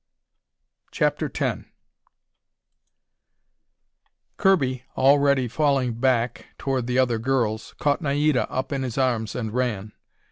CHAPTER 0.89 1.31
X 1.35 1.61
Kirby, 4.37 4.83
already 4.97 5.47
falling 5.47 5.93
back 5.99 6.47
toward 6.57 6.87
the 6.87 6.97
other 6.97 7.19
girls, 7.19 7.75
caught 7.77 8.01
Naida 8.01 8.49
up 8.49 8.71
in 8.73 8.81
his 8.81 8.97
arms, 8.97 9.35
and 9.35 9.53
ran. 9.53 9.91